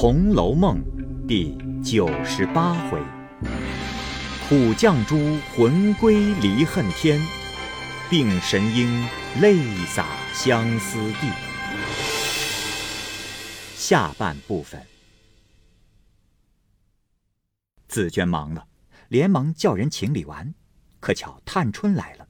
[0.00, 0.80] 红楼梦》
[1.26, 3.02] 第九十八回：
[4.48, 7.20] 苦绛珠魂归离恨天，
[8.08, 9.04] 病神鹰
[9.40, 9.56] 泪
[9.86, 11.32] 洒相思地。
[13.74, 14.86] 下半部分，
[17.88, 18.68] 紫娟忙了，
[19.08, 20.54] 连忙叫人请李纨，
[21.00, 22.28] 可巧探春来了。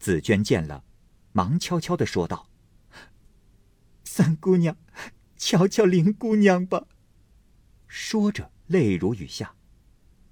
[0.00, 0.82] 紫娟见了，
[1.30, 2.48] 忙悄悄的说道
[4.02, 4.76] ：“三姑娘，
[5.36, 6.86] 瞧瞧林姑娘吧。”
[7.94, 9.54] 说着，泪如雨下。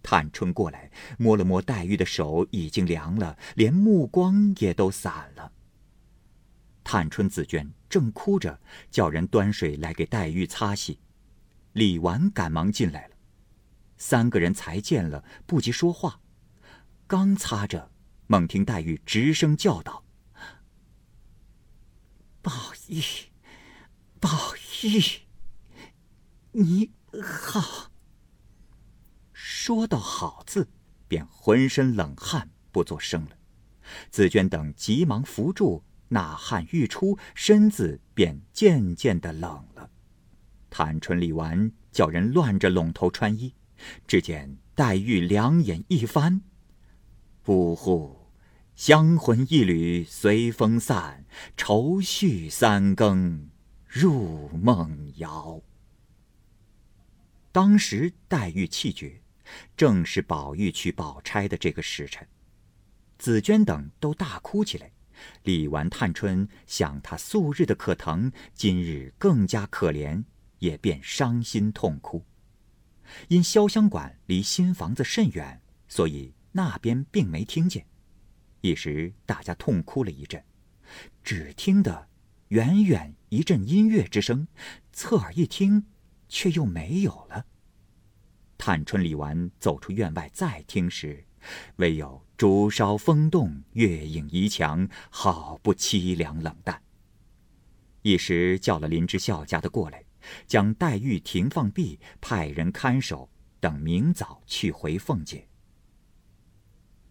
[0.03, 5.53] 探春过来摸了摸黛玉的手，已经凉了，连目光也都散了。
[6.83, 10.99] 探春、紫娟正哭着，叫人端水来给黛玉擦洗。
[11.75, 13.15] 李纨赶忙进来了，
[13.97, 16.21] 三个人才见了，不及说话，
[17.07, 17.93] 刚擦着，
[18.27, 20.05] 猛听黛玉直声叫道
[22.43, 22.51] ：“宝
[22.89, 23.01] 玉，
[24.19, 24.29] 宝
[24.83, 25.01] 玉，
[26.51, 26.91] 你。”
[27.21, 27.91] 好。
[29.33, 30.69] 说到“好”字，
[31.09, 33.37] 便浑身冷汗，不作声了。
[34.11, 39.91] 紫娟等急忙扶住，那汗欲出，身子便渐渐的冷了。
[40.71, 43.55] 探春、李纨叫人乱着拢头穿衣，
[44.07, 46.43] 只见黛玉两眼一翻
[47.47, 48.31] ：“呜呼，
[48.75, 51.25] 香魂一缕随风散，
[51.57, 53.51] 愁绪三更
[53.87, 55.61] 入梦遥。”
[57.53, 59.21] 当时黛玉气绝，
[59.77, 62.27] 正是宝玉去宝钗的这个时辰，
[63.19, 64.91] 紫娟等都大哭起来。
[65.45, 70.25] 李纨、探春想她素日的可疼，今日更加可怜，
[70.61, 72.25] 也便伤心痛哭。
[73.29, 77.85] 因潇湘馆离新房子甚远，所以那边并没听见。
[78.63, 80.43] 一时大家痛哭了一阵，
[81.23, 82.09] 只听得
[82.49, 84.49] 远远一阵音乐之声，
[84.93, 85.85] 侧耳一听。
[86.33, 87.45] 却又没有了。
[88.57, 91.23] 探春、李纨走出院外再听时，
[91.77, 96.83] 唯有竹梢风动，月影移墙，好不凄凉冷淡。
[98.01, 100.03] 一时叫了林之孝家的过来，
[100.47, 103.29] 将黛玉停放毕，派人看守，
[103.61, 105.47] 等明早去回凤姐。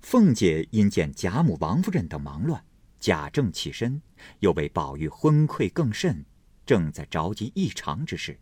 [0.01, 2.66] 凤姐因见贾母、王夫人等忙乱，
[3.00, 4.01] 贾政起身，
[4.40, 6.25] 又为宝玉昏聩更甚，
[6.66, 8.40] 正在着急异常之事。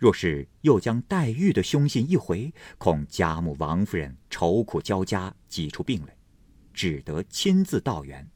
[0.00, 6.16] 若是又将黛玉的凶信一回，恐贾母、王夫人愁苦交加，挤出病来，
[6.72, 8.26] 只得亲自到园。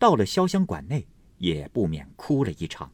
[0.00, 1.06] 到了潇湘馆内，
[1.38, 2.92] 也不免哭了一场。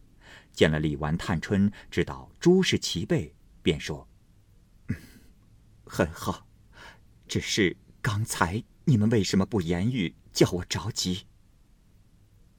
[0.52, 4.06] 见了李纨、探春，知道诸事齐备，便说
[5.86, 6.46] ：“很好，
[7.26, 11.26] 只是刚才你们为什么不言语，叫我着急？”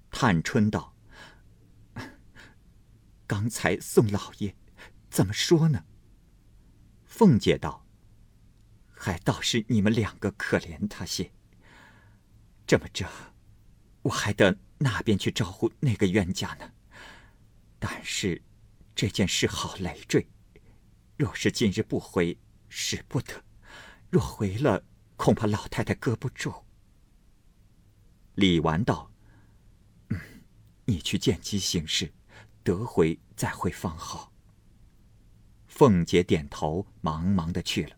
[0.09, 0.95] 探春道
[3.27, 4.51] ：“刚才宋老爷。”
[5.09, 5.85] 怎么说呢？
[7.05, 7.85] 凤姐道
[8.93, 11.31] ：“还倒是你们两个可怜他些。
[12.67, 13.09] 这么着，
[14.03, 16.71] 我还得那边去招呼那个冤家呢。
[17.79, 18.41] 但是
[18.93, 20.29] 这件事好累赘，
[21.17, 22.37] 若是今日不回，
[22.69, 23.41] 使不得；
[24.11, 24.83] 若回了，
[25.17, 26.53] 恐怕老太太搁不住。”
[28.35, 29.11] 李纨道
[30.09, 30.21] ：“嗯，
[30.85, 32.13] 你去见机行事，
[32.63, 34.28] 得回再回方好。”
[35.79, 37.95] 凤姐点头，忙忙的去了。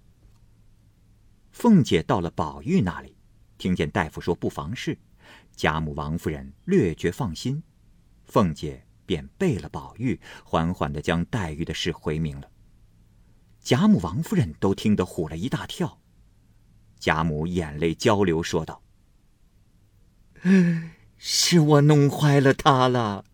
[1.49, 3.15] 凤姐到了宝玉那里，
[3.57, 4.95] 听见大夫说不妨事，
[5.55, 7.63] 贾母、王夫人略觉放心，
[8.23, 12.51] 凤姐便备了宝玉，缓缓的将黛玉的事回明了。
[13.59, 15.99] 贾母、王夫人都听得唬了一大跳，
[16.99, 18.83] 贾母眼泪交流，说道
[21.17, 23.25] ：“是我弄坏了她了，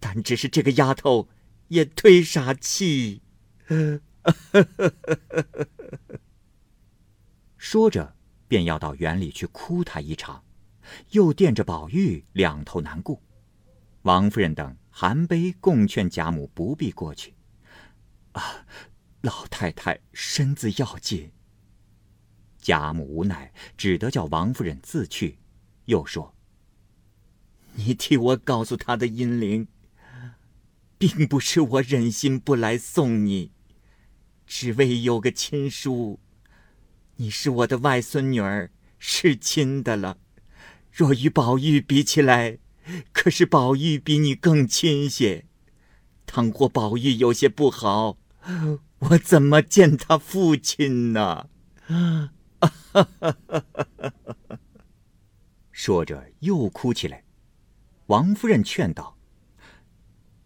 [0.00, 1.28] 但只是这个丫头
[1.68, 3.20] 也忒傻气。”
[7.56, 10.42] 说着，便要到园里去哭他一场，
[11.10, 13.20] 又惦着宝玉，两头难顾。
[14.02, 17.34] 王夫人等含悲共劝贾母不必过去。
[18.32, 18.66] 啊，
[19.20, 21.30] 老太太身子要紧。
[22.58, 25.38] 贾母无奈，只得叫王夫人自去，
[25.86, 26.34] 又说
[27.74, 29.68] ：“你替我告诉他的阴灵，
[30.96, 33.52] 并不是我忍心不来送你。”
[34.48, 36.18] 只为有个亲叔，
[37.16, 40.16] 你是我的外孙女儿，是亲的了。
[40.90, 42.58] 若与宝玉比起来，
[43.12, 45.44] 可是宝玉比你更亲些。
[46.24, 48.16] 倘或宝玉有些不好，
[49.00, 51.50] 我怎么见他父亲呢？
[55.70, 57.22] 说着又哭起来。
[58.06, 59.18] 王夫人劝道：“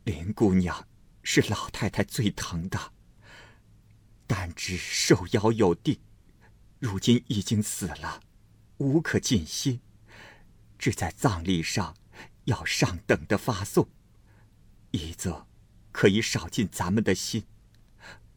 [0.05, 0.87] 林姑娘，
[1.23, 2.92] 是老太太最疼的。
[4.35, 5.99] 但知受邀有定，
[6.79, 8.23] 如今已经死了，
[8.79, 9.83] 无可尽心，
[10.79, 11.95] 只在葬礼上
[12.45, 13.91] 要上等的发送。
[14.93, 15.47] 一则
[15.93, 17.45] 可以少尽咱们的心，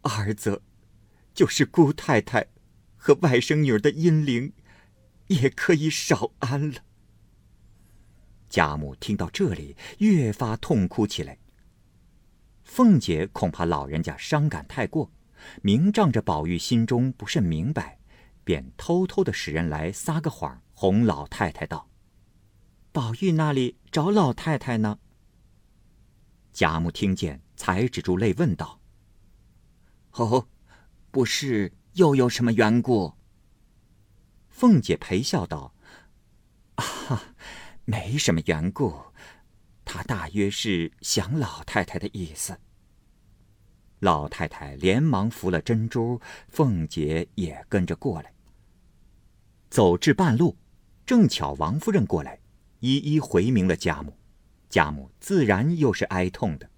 [0.02, 0.62] 二则
[1.34, 2.48] 就是姑太太
[2.98, 4.52] 和外甥女儿的阴灵
[5.28, 6.84] 也可以少安了。
[8.50, 11.38] 贾母听到这里，越发痛哭起来。
[12.66, 15.10] 凤姐恐怕老人家伤感太过，
[15.62, 18.00] 明仗着宝玉心中不甚明白，
[18.44, 21.90] 便偷偷的使人来撒个谎，哄老太太道
[22.92, 25.00] ：“宝玉那里找老太太呢？”
[26.54, 28.80] 贾母听见，才止住泪，问道
[30.14, 30.48] ：“哦，
[31.12, 33.14] 不是又有什么缘故？”
[34.48, 35.76] 凤姐陪笑道
[36.76, 37.36] ：“啊，
[37.84, 38.94] 没什么缘故，
[39.84, 42.58] 他大约是想老太太的意思。”
[44.00, 48.34] 老太太连忙扶了珍珠，凤姐也跟着过来。
[49.70, 50.58] 走至半路，
[51.06, 52.40] 正巧王夫人过来，
[52.80, 54.18] 一一回明了贾母。
[54.70, 56.70] 贾母自然又是哀痛的，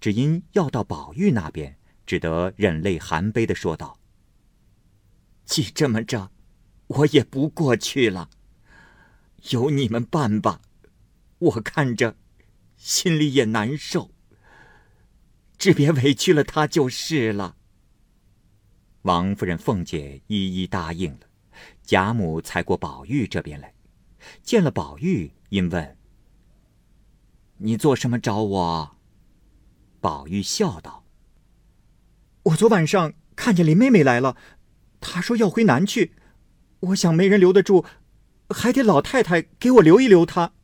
[0.00, 1.76] 只因要到宝玉那边，
[2.06, 3.98] 只得忍泪含悲的说道
[5.44, 6.30] ：“既这么着，
[6.86, 8.30] 我也不过去了。
[9.50, 10.60] 由你们办吧，
[11.38, 12.16] 我看着
[12.76, 14.10] 心里也难受。
[15.62, 17.54] 只别委屈了他就是了。”
[19.02, 21.28] 王夫人、凤姐一一答应了，
[21.84, 23.72] 贾母才过宝玉这边来，
[24.42, 25.96] 见了宝玉，因问。
[27.58, 28.96] 你做什么找我？
[30.00, 31.04] 宝玉笑道
[32.42, 34.36] ：“我昨晚上看见林妹妹来了，
[35.00, 36.16] 她说要回南去，
[36.80, 37.84] 我想没人留得住，
[38.48, 40.54] 还得老太太给我留一留她。”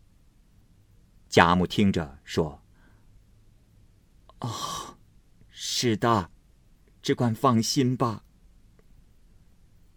[1.30, 2.64] 贾母听着说
[4.40, 4.87] ：“哦，
[5.80, 6.32] 是的，
[7.02, 8.24] 只管放心吧。”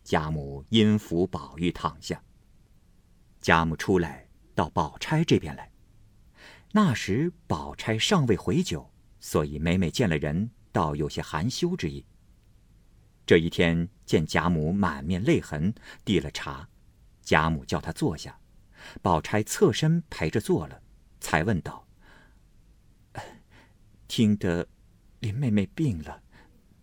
[0.06, 2.24] 贾母因扶宝玉躺下。
[3.39, 5.72] 贾母出来到宝钗这边来。
[6.72, 12.06] 那时宝钗尚未回酒，所以每每见了人，倒有些含羞之意。
[13.25, 15.74] 这一天见贾母满面泪痕，
[16.06, 16.69] 递了茶，
[17.24, 18.39] 贾母叫她坐下，
[19.01, 20.80] 宝钗侧身陪着坐了，
[21.19, 21.88] 才问道
[24.07, 24.68] ：“听得
[25.21, 26.21] 林妹妹病了，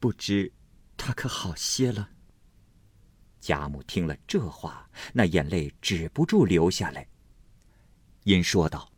[0.01, 0.53] 不知
[0.97, 2.11] 她可好些了？”
[3.41, 7.07] 贾母听了这话，那眼泪止不住流下来，
[8.25, 8.93] 因说道。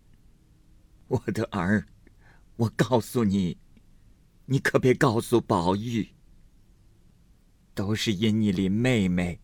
[1.08, 1.86] 我的儿，
[2.56, 3.58] 我告诉你，
[4.46, 6.10] 你可别告诉宝玉。
[7.74, 9.40] 都是因你林妹妹，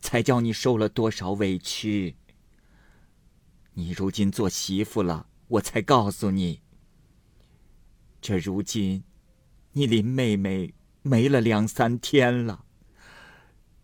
[0.00, 2.16] 才叫你受了多少委屈。
[3.72, 6.60] 你如今做媳妇了，我才告诉你。
[8.20, 9.04] 这如今，
[9.78, 12.64] 你林妹妹没了两三天了，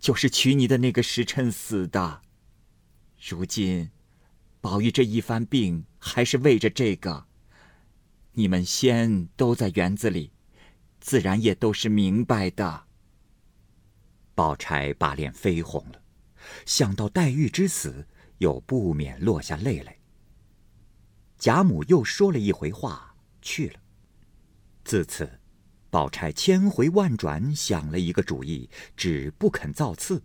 [0.01, 2.23] 就是娶你的那个时辰死的。
[3.29, 3.91] 如今。
[4.61, 7.27] 宝玉这一番病，还是为着这个。
[8.33, 10.33] 你们先都在园子里，
[11.01, 12.85] 自然也都是明白的。
[14.35, 16.03] 宝钗把脸绯红了，
[16.65, 18.09] 想到黛玉之死，
[18.39, 19.99] 又不免落下泪来。
[21.39, 23.79] 贾母又说了一回话，去了。
[24.83, 25.41] 自此，
[25.95, 30.21] 宝钗千回万转想了一个主意，只不肯造次，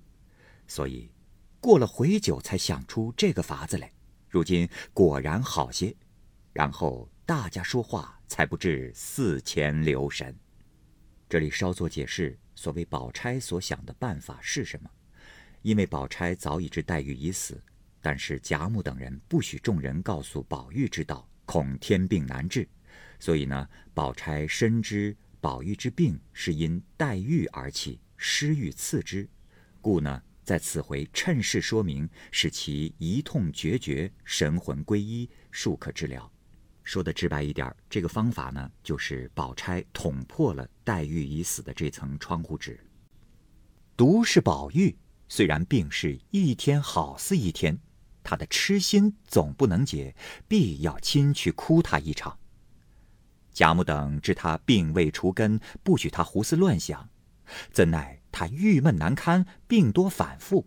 [0.66, 1.12] 所以
[1.60, 3.94] 过了回酒，才想出这个法子来。
[4.30, 5.96] 如今果然好些，
[6.54, 10.36] 然后大家说话才不至四前留神。
[11.30, 14.90] 这里稍作解释，所谓宝钗所想的办法是什么？
[15.62, 17.62] 因为宝钗早已知黛玉已死，
[18.02, 22.68] 但是贾母等人不许众人告诉宝玉知道，恐天病难治，
[23.20, 29.28] 所以呢，宝钗深知宝玉之病是因黛玉而起，失欲刺之，
[29.82, 30.22] 故呢。
[30.44, 36.32] 在此回趁势说明，使其一痛决绝，神魂归一，术可治疗。
[36.84, 42.84] 说的直白一点，这个方法呢，就是宝钗捅破了黛玉已死的这层窗户纸。
[43.96, 47.78] 毒是宝玉，虽然病势一天好似一天，
[48.24, 50.16] 他的痴心总不能解，
[50.48, 52.39] 必要亲去哭他一场。
[53.60, 57.10] 贾母等知他病未除根，不许他胡思乱想，
[57.74, 58.18] 怎奈。
[58.32, 60.66] 他郁闷难堪，病多反复，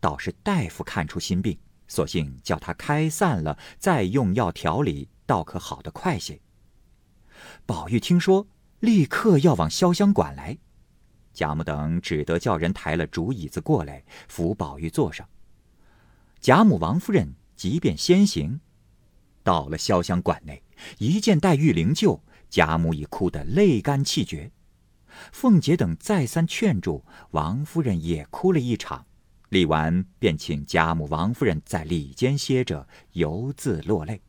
[0.00, 1.58] 倒是大夫看出心病，
[1.88, 6.40] 索性叫他开散了，再用药调理，倒可好得快些。
[7.66, 8.48] 宝玉听说，
[8.80, 10.56] 立刻要往潇湘馆来，
[11.34, 15.28] 贾母等只得叫人抬了竹椅子过来，扶宝玉坐上。
[16.40, 18.58] 贾母、王夫人即便先行，
[19.42, 20.62] 到了潇湘馆内，
[20.98, 24.50] 一见黛玉灵柩，贾母已哭得泪干气绝。
[25.32, 29.06] 凤姐等再三劝住，王夫人也哭了一场。
[29.48, 34.20] 李纨便请贾母、王夫人在里间歇着，犹自落泪。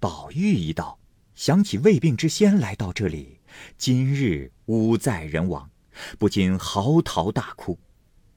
[0.00, 0.98] 宝玉一到，
[1.34, 3.40] 想起未病之先来到这里，
[3.78, 5.70] 今日屋在人亡，
[6.18, 7.78] 不禁嚎啕大哭。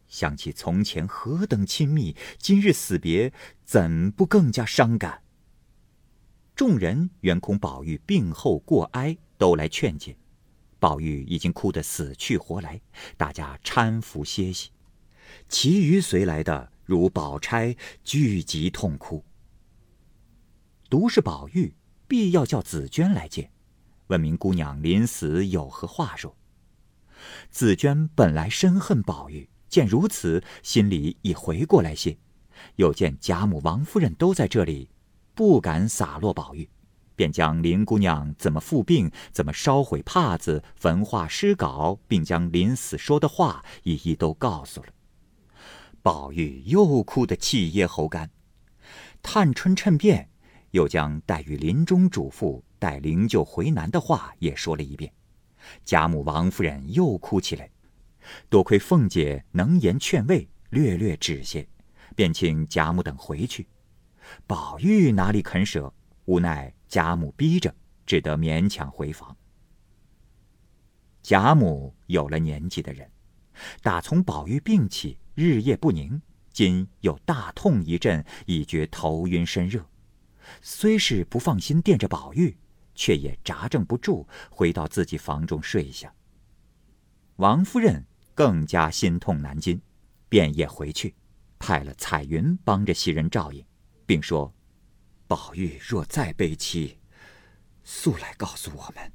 [0.08, 5.24] 想起从前何等亲密，今日死别，怎不更加伤感？
[6.56, 10.16] 众人原恐宝玉病后过哀，都来劝解。
[10.80, 12.80] 宝玉已经哭得死去活来，
[13.18, 14.70] 大家搀扶歇息。
[15.50, 19.26] 其余随来的，如宝钗，聚集痛哭。
[20.90, 21.76] 独是宝玉，
[22.08, 23.52] 必要叫紫娟来见，
[24.08, 26.38] 问明姑娘临死有何话说。
[27.50, 32.18] 紫娟本来深恨宝玉，见如此，心里已回过来些，
[32.78, 34.90] 又见贾母、王夫人都在这里，
[35.36, 36.68] 不敢洒落宝玉。
[37.18, 44.88] 便将林姑娘怎么复病，怎么烧毁帕子、焚化诗稿，并将临死说的话一一都告诉了。
[46.02, 48.30] 宝玉又哭得气噎喉干。
[49.22, 50.30] 探春趁便，
[50.72, 55.10] 又将黛玉临终嘱咐带灵柩回南的话也说了一遍。
[55.86, 57.70] 贾母、王夫人又哭起来。
[58.50, 61.66] 多亏凤姐能言劝慰，略略止些，
[62.14, 63.66] 便请贾母等回去。
[64.48, 65.94] 宝玉哪里肯舍？
[66.26, 67.74] 无奈贾母逼着，
[68.06, 69.36] 只得勉强回房。
[71.22, 73.10] 贾母有了年纪的人，
[73.82, 79.86] 打从宝玉病起，日夜不宁，今又大痛一阵，已觉头晕身热。
[80.62, 82.56] 虽是不放心惦着宝玉，
[82.94, 86.14] 却也扎正不住，回到自己房中睡下。
[87.38, 89.82] 王夫人更加心痛难禁，
[90.30, 91.14] 便也回去，
[91.60, 93.66] 派了彩云帮着袭人照应，
[94.06, 94.54] 并说。
[95.28, 97.00] 宝玉若再悲戚，
[97.84, 99.12] 速来告诉我们。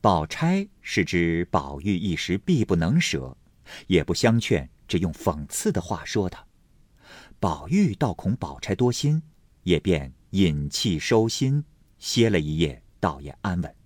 [0.00, 3.36] 宝钗是知宝玉一时必不能舍，
[3.86, 6.44] 也不相劝，只用讽刺的话说他。
[7.38, 9.22] 宝玉倒恐宝钗多心，
[9.62, 11.64] 也便隐气收心，
[12.00, 13.76] 歇了一夜，倒也安稳。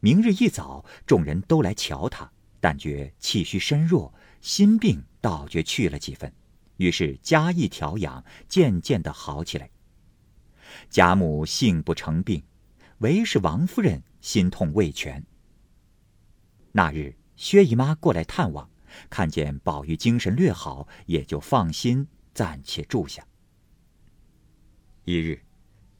[0.00, 6.32] 明日一早，众人都来瞧他，但觉气虚身弱，心病倒觉去了几分。
[6.80, 9.68] 于是加以调养，渐渐的好起来。
[10.88, 12.42] 贾母性不成病，
[13.00, 15.22] 唯是王夫人心痛未全。
[16.72, 18.70] 那日薛姨妈过来探望，
[19.10, 23.26] 看见宝玉精神略好，也就放心暂且住下。
[25.04, 25.42] 一日，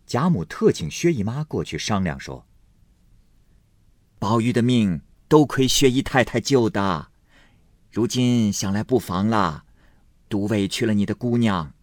[0.07, 2.47] 贾母特请薛姨妈过去商量，说
[4.19, 7.11] ：“宝玉的命都亏薛姨太太救的，
[7.91, 9.65] 如今想来不妨了。”
[10.31, 11.75] 独委屈了你的姑娘，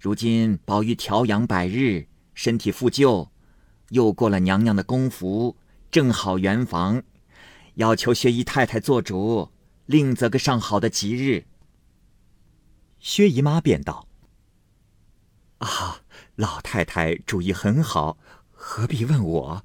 [0.00, 3.30] 如今宝玉调养百日，身体复旧，
[3.90, 5.56] 又过了娘娘的宫服，
[5.88, 7.04] 正好圆房，
[7.74, 9.52] 要求薛姨太太做主，
[9.86, 11.46] 另择个上好的吉日。
[12.98, 14.08] 薛姨妈便道
[15.58, 16.00] ：“啊，
[16.34, 18.18] 老太太主意很好，
[18.50, 19.64] 何必问我？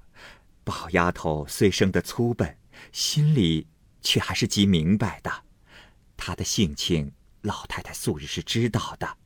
[0.63, 2.59] 宝丫头虽生得粗笨，
[2.91, 3.65] 心里
[4.03, 5.31] 却还是极明白的，
[6.15, 7.11] 她的性情。”
[7.43, 9.17] 老太太素日是知道的，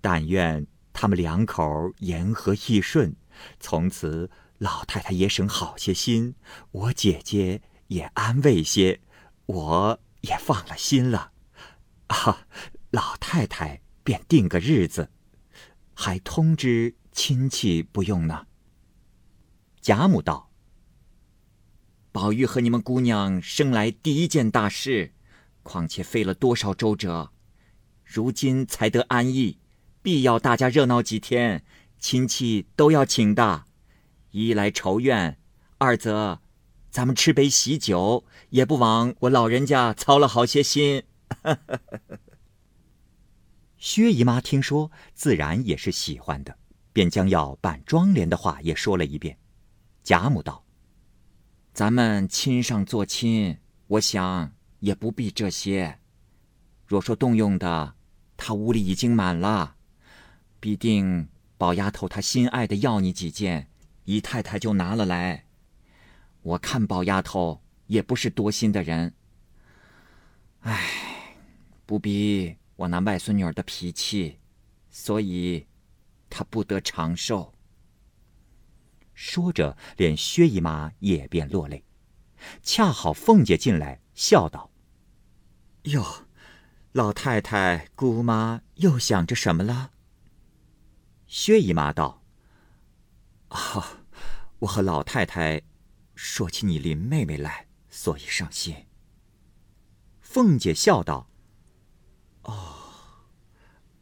[0.00, 3.14] 但愿他们两口言和意顺，
[3.60, 6.34] 从此老太太也省好些心，
[6.70, 9.02] 我姐姐也安慰些，
[9.44, 11.32] 我也放了心了。
[12.06, 12.46] 啊，
[12.90, 15.10] 老太太便定个日子，
[15.94, 18.46] 还通知亲戚不用呢。
[19.82, 20.50] 贾母道
[22.12, 25.12] ：“宝玉和你们姑娘生来第一件大事，
[25.62, 27.30] 况且费了多少周折。”
[28.12, 29.56] 如今才得安逸，
[30.02, 31.64] 必要大家热闹几天，
[31.98, 33.64] 亲戚都要请的。
[34.32, 35.38] 一来仇怨，
[35.78, 36.42] 二则
[36.90, 41.02] 咱们吃杯喜酒，也不枉我老人家操了好些心。
[43.78, 46.54] 薛姨妈听说，自然也是喜欢的，
[46.92, 49.38] 便将要办庄帘的话也说了一遍。
[50.02, 50.62] 贾母道
[51.72, 55.98] ：“咱们亲上做亲，我想也不必这些。
[56.86, 57.94] 若说动用的。”
[58.44, 59.76] 他屋里已经满了，
[60.58, 63.70] 必定宝丫头她心爱的要你几件，
[64.04, 65.46] 姨太太就拿了来。
[66.42, 69.14] 我看宝丫头也不是多心的人，
[70.62, 71.36] 唉，
[71.86, 74.40] 不比我那外孙女儿的脾气，
[74.90, 75.68] 所以
[76.28, 77.54] 她不得长寿。
[79.14, 81.84] 说着，连薛姨妈也便落泪。
[82.60, 84.72] 恰好凤姐进来，笑道
[85.94, 86.04] ：“哟。”
[86.92, 89.92] 老太太、姑妈又想着什么了？
[91.26, 92.22] 薛姨妈道
[93.48, 94.04] ：“啊，
[94.58, 95.62] 我和老太太
[96.14, 98.88] 说起你林妹妹来，所以伤心。
[100.20, 101.30] 凤姐笑道
[102.44, 102.76] ：“哦，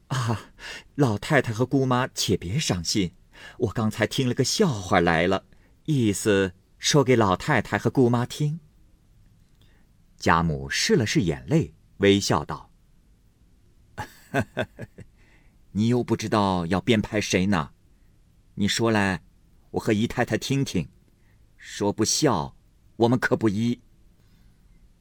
[0.09, 0.51] 啊，
[0.97, 3.15] 老太太和姑妈且别伤心，
[3.59, 5.47] 我刚才听了个笑话来了，
[5.85, 8.59] 意思说给老太太和姑妈听。”
[10.19, 12.69] 贾母拭了拭眼泪，微笑道
[15.73, 17.71] ：“你又不知道要编排谁呢？
[18.55, 19.23] 你说来。”
[19.73, 20.89] 我和姨太太听听，
[21.57, 22.57] 说不笑，
[22.97, 23.81] 我们可不依。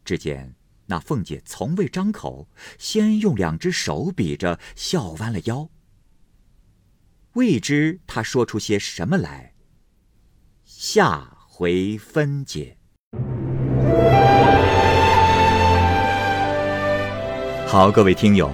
[0.05, 0.53] 只见
[0.85, 5.69] 那凤姐从未张口，先用两只手比着笑弯了腰，
[7.33, 9.55] 未知她说出些什么来。
[10.63, 12.77] 下回分解。
[17.65, 18.53] 好，各位听友，